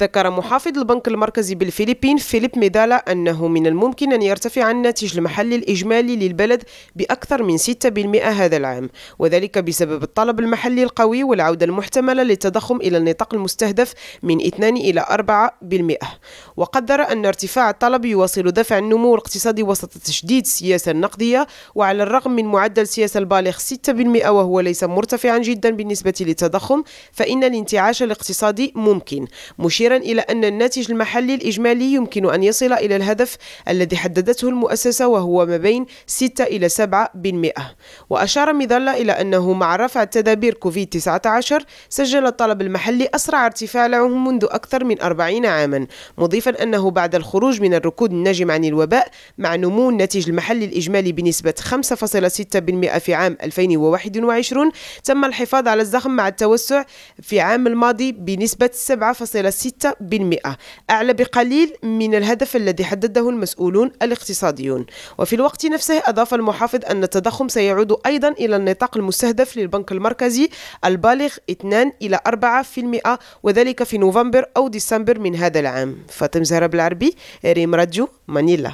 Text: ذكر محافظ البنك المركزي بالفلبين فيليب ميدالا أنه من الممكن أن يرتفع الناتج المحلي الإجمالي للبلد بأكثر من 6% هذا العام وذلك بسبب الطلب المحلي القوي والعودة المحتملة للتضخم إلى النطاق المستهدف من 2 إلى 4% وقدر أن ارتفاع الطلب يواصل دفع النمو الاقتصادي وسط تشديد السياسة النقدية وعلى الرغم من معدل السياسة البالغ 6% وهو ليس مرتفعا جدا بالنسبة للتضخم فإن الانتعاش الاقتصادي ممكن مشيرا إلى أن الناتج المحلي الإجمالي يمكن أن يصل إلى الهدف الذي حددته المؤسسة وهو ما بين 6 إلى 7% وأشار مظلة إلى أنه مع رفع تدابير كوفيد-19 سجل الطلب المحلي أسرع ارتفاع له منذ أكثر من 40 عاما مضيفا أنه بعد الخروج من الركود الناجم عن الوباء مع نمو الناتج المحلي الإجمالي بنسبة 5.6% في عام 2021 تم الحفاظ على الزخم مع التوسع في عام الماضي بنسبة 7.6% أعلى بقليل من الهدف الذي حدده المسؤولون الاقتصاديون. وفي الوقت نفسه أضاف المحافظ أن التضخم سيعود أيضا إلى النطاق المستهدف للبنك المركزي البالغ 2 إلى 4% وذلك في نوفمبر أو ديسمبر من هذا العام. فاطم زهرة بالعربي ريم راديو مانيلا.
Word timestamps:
ذكر 0.00 0.30
محافظ 0.30 0.78
البنك 0.78 1.08
المركزي 1.08 1.54
بالفلبين 1.54 2.16
فيليب 2.16 2.58
ميدالا 2.58 3.12
أنه 3.12 3.48
من 3.48 3.66
الممكن 3.66 4.12
أن 4.12 4.22
يرتفع 4.22 4.70
الناتج 4.70 5.18
المحلي 5.18 5.56
الإجمالي 5.56 6.16
للبلد 6.16 6.62
بأكثر 6.96 7.42
من 7.42 7.58
6% 7.58 7.62
هذا 8.22 8.56
العام 8.56 8.90
وذلك 9.18 9.58
بسبب 9.58 10.02
الطلب 10.02 10.40
المحلي 10.40 10.82
القوي 10.82 11.24
والعودة 11.24 11.66
المحتملة 11.66 12.22
للتضخم 12.22 12.76
إلى 12.76 12.98
النطاق 12.98 13.34
المستهدف 13.34 13.94
من 14.22 14.46
2 14.46 14.76
إلى 14.76 15.00
4% 16.02 16.06
وقدر 16.56 17.00
أن 17.00 17.26
ارتفاع 17.26 17.70
الطلب 17.70 18.04
يواصل 18.04 18.42
دفع 18.42 18.78
النمو 18.78 19.14
الاقتصادي 19.14 19.62
وسط 19.62 19.88
تشديد 19.98 20.44
السياسة 20.44 20.90
النقدية 20.90 21.46
وعلى 21.74 22.02
الرغم 22.02 22.32
من 22.32 22.44
معدل 22.44 22.82
السياسة 22.82 23.18
البالغ 23.18 23.56
6% 23.58 24.26
وهو 24.26 24.60
ليس 24.60 24.84
مرتفعا 24.84 25.38
جدا 25.38 25.70
بالنسبة 25.70 26.14
للتضخم 26.20 26.82
فإن 27.12 27.44
الانتعاش 27.44 28.02
الاقتصادي 28.02 28.72
ممكن 28.76 29.26
مشيرا 29.90 30.12
إلى 30.12 30.20
أن 30.20 30.44
الناتج 30.44 30.90
المحلي 30.90 31.34
الإجمالي 31.34 31.92
يمكن 31.92 32.30
أن 32.34 32.42
يصل 32.42 32.72
إلى 32.72 32.96
الهدف 32.96 33.36
الذي 33.68 33.96
حددته 33.96 34.48
المؤسسة 34.48 35.08
وهو 35.08 35.46
ما 35.46 35.56
بين 35.56 35.86
6 36.06 36.44
إلى 36.44 36.68
7% 37.58 37.62
وأشار 38.10 38.52
مظلة 38.52 38.92
إلى 38.92 39.12
أنه 39.12 39.52
مع 39.52 39.76
رفع 39.76 40.04
تدابير 40.04 40.54
كوفيد-19 40.54 41.62
سجل 41.88 42.26
الطلب 42.26 42.62
المحلي 42.62 43.08
أسرع 43.14 43.46
ارتفاع 43.46 43.86
له 43.86 44.08
منذ 44.08 44.44
أكثر 44.50 44.84
من 44.84 45.02
40 45.02 45.46
عاما 45.46 45.86
مضيفا 46.18 46.62
أنه 46.62 46.90
بعد 46.90 47.14
الخروج 47.14 47.60
من 47.60 47.74
الركود 47.74 48.10
الناجم 48.12 48.50
عن 48.50 48.64
الوباء 48.64 49.08
مع 49.38 49.56
نمو 49.56 49.90
الناتج 49.90 50.28
المحلي 50.28 50.64
الإجمالي 50.64 51.12
بنسبة 51.12 51.54
5.6% 51.70 52.98
في 52.98 53.14
عام 53.14 53.36
2021 53.42 54.70
تم 55.04 55.24
الحفاظ 55.24 55.68
على 55.68 55.82
الزخم 55.82 56.10
مع 56.10 56.28
التوسع 56.28 56.84
في 57.22 57.40
عام 57.40 57.66
الماضي 57.66 58.12
بنسبة 58.12 58.70
7.6% 58.88 59.79
أعلى 60.90 61.12
بقليل 61.12 61.72
من 61.82 62.14
الهدف 62.14 62.56
الذي 62.56 62.84
حدده 62.84 63.28
المسؤولون 63.28 63.92
الاقتصاديون. 64.02 64.86
وفي 65.18 65.36
الوقت 65.36 65.66
نفسه 65.66 66.02
أضاف 66.06 66.34
المحافظ 66.34 66.80
أن 66.90 67.02
التضخم 67.02 67.48
سيعود 67.48 67.96
أيضا 68.06 68.28
إلى 68.28 68.56
النطاق 68.56 68.96
المستهدف 68.96 69.56
للبنك 69.56 69.92
المركزي 69.92 70.48
البالغ 70.84 71.32
2 71.50 71.92
إلى 72.02 72.20
4% 72.26 73.18
وذلك 73.42 73.82
في 73.82 73.98
نوفمبر 73.98 74.46
أو 74.56 74.68
ديسمبر 74.68 75.18
من 75.18 75.36
هذا 75.36 75.60
العام. 75.60 75.96
فاطم 76.08 76.44
زهرة 76.44 76.66
بالعربي 76.66 77.16
ريم 77.44 77.74
راديو 77.74 78.08
مانيلا. 78.28 78.72